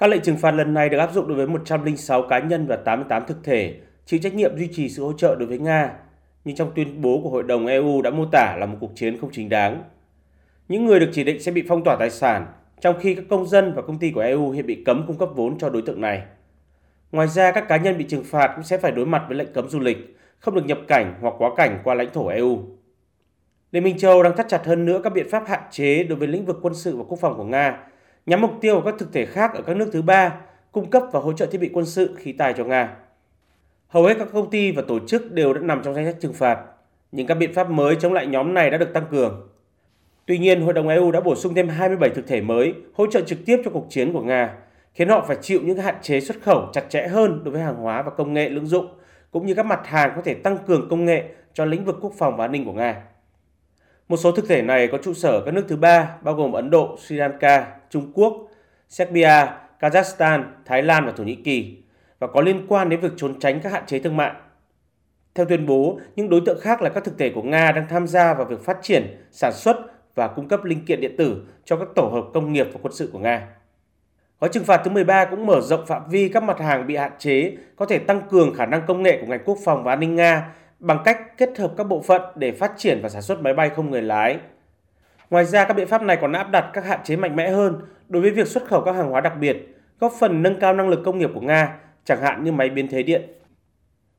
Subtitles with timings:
[0.00, 2.76] Các lệnh trừng phạt lần này được áp dụng đối với 106 cá nhân và
[2.76, 3.74] 88 thực thể
[4.06, 5.92] chịu trách nhiệm duy trì sự hỗ trợ đối với Nga,
[6.44, 9.20] nhưng trong tuyên bố của Hội đồng EU đã mô tả là một cuộc chiến
[9.20, 9.82] không chính đáng.
[10.68, 12.46] Những người được chỉ định sẽ bị phong tỏa tài sản,
[12.80, 15.28] trong khi các công dân và công ty của EU hiện bị cấm cung cấp
[15.34, 16.22] vốn cho đối tượng này.
[17.12, 19.52] Ngoài ra, các cá nhân bị trừng phạt cũng sẽ phải đối mặt với lệnh
[19.52, 22.58] cấm du lịch, không được nhập cảnh hoặc quá cảnh qua lãnh thổ EU.
[23.72, 26.28] Liên minh châu đang thắt chặt hơn nữa các biện pháp hạn chế đối với
[26.28, 27.89] lĩnh vực quân sự và quốc phòng của Nga,
[28.26, 30.34] nhắm mục tiêu vào các thực thể khác ở các nước thứ ba,
[30.72, 32.96] cung cấp và hỗ trợ thiết bị quân sự khí tài cho Nga.
[33.88, 36.32] Hầu hết các công ty và tổ chức đều đã nằm trong danh sách trừng
[36.32, 36.58] phạt,
[37.12, 39.48] nhưng các biện pháp mới chống lại nhóm này đã được tăng cường.
[40.26, 43.20] Tuy nhiên, Hội đồng EU đã bổ sung thêm 27 thực thể mới hỗ trợ
[43.20, 44.54] trực tiếp cho cuộc chiến của Nga,
[44.94, 47.76] khiến họ phải chịu những hạn chế xuất khẩu chặt chẽ hơn đối với hàng
[47.76, 48.86] hóa và công nghệ lưỡng dụng,
[49.30, 51.24] cũng như các mặt hàng có thể tăng cường công nghệ
[51.54, 53.02] cho lĩnh vực quốc phòng và an ninh của Nga.
[54.10, 56.70] Một số thực thể này có trụ sở các nước thứ ba bao gồm Ấn
[56.70, 58.48] Độ, Sri Lanka, Trung Quốc,
[58.88, 59.46] Serbia,
[59.80, 61.76] Kazakhstan, Thái Lan và Thổ Nhĩ Kỳ
[62.18, 64.32] và có liên quan đến việc trốn tránh các hạn chế thương mại.
[65.34, 68.06] Theo tuyên bố, những đối tượng khác là các thực thể của Nga đang tham
[68.06, 69.76] gia vào việc phát triển, sản xuất
[70.14, 72.92] và cung cấp linh kiện điện tử cho các tổ hợp công nghiệp và quân
[72.92, 73.48] sự của Nga.
[74.40, 77.12] Gói trừng phạt thứ 13 cũng mở rộng phạm vi các mặt hàng bị hạn
[77.18, 80.00] chế, có thể tăng cường khả năng công nghệ của ngành quốc phòng và an
[80.00, 83.40] ninh Nga bằng cách kết hợp các bộ phận để phát triển và sản xuất
[83.40, 84.38] máy bay không người lái.
[85.30, 87.80] Ngoài ra, các biện pháp này còn áp đặt các hạn chế mạnh mẽ hơn
[88.08, 89.56] đối với việc xuất khẩu các hàng hóa đặc biệt,
[90.00, 92.88] góp phần nâng cao năng lực công nghiệp của Nga, chẳng hạn như máy biến
[92.88, 93.22] thế điện.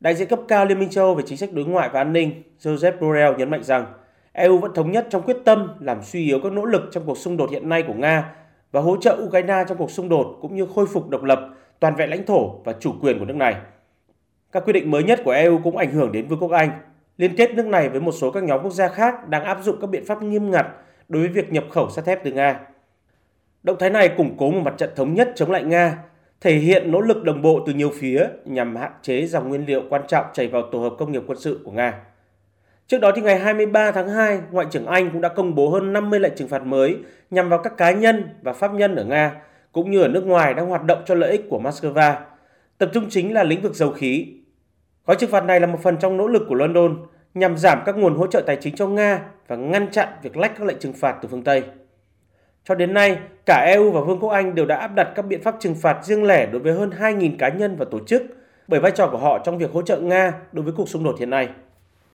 [0.00, 2.12] Đại diện cấp cao Liên minh châu Âu về chính sách đối ngoại và an
[2.12, 3.86] ninh Joseph Borrell nhấn mạnh rằng
[4.32, 7.18] EU vẫn thống nhất trong quyết tâm làm suy yếu các nỗ lực trong cuộc
[7.18, 8.32] xung đột hiện nay của Nga
[8.72, 11.40] và hỗ trợ Ukraine trong cuộc xung đột cũng như khôi phục độc lập,
[11.80, 13.54] toàn vẹn lãnh thổ và chủ quyền của nước này.
[14.52, 16.70] Các quy định mới nhất của EU cũng ảnh hưởng đến Vương quốc Anh,
[17.16, 19.76] liên kết nước này với một số các nhóm quốc gia khác đang áp dụng
[19.80, 20.66] các biện pháp nghiêm ngặt
[21.08, 22.60] đối với việc nhập khẩu sắt thép từ Nga.
[23.62, 25.98] Động thái này củng cố một mặt trận thống nhất chống lại Nga,
[26.40, 29.82] thể hiện nỗ lực đồng bộ từ nhiều phía nhằm hạn chế dòng nguyên liệu
[29.90, 32.00] quan trọng chảy vào tổ hợp công nghiệp quân sự của Nga.
[32.86, 35.92] Trước đó thì ngày 23 tháng 2, Ngoại trưởng Anh cũng đã công bố hơn
[35.92, 36.96] 50 lệnh trừng phạt mới
[37.30, 39.32] nhằm vào các cá nhân và pháp nhân ở Nga
[39.72, 42.14] cũng như ở nước ngoài đang hoạt động cho lợi ích của Moscow,
[42.78, 44.26] tập trung chính là lĩnh vực dầu khí.
[45.06, 46.96] Gói trừng phạt này là một phần trong nỗ lực của London
[47.34, 50.58] nhằm giảm các nguồn hỗ trợ tài chính cho Nga và ngăn chặn việc lách
[50.58, 51.62] các lệnh trừng phạt từ phương Tây.
[52.64, 55.42] Cho đến nay, cả EU và Vương quốc Anh đều đã áp đặt các biện
[55.42, 58.22] pháp trừng phạt riêng lẻ đối với hơn 2.000 cá nhân và tổ chức
[58.68, 61.18] bởi vai trò của họ trong việc hỗ trợ Nga đối với cuộc xung đột
[61.18, 61.48] hiện nay.